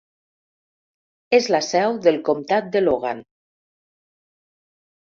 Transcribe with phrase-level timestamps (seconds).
[1.39, 3.25] És la seu del comtat de Logan.